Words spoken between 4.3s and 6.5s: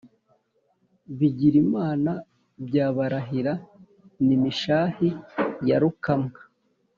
Mishahi-ya-rukamwa